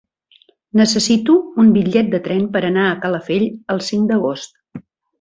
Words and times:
Necessito 0.79 1.35
un 1.65 1.69
bitllet 1.77 2.11
de 2.15 2.21
tren 2.29 2.49
per 2.57 2.65
anar 2.73 2.89
a 2.89 2.99
Calafell 3.07 3.49
el 3.77 3.89
cinc 3.93 4.15
d'agost. 4.15 4.61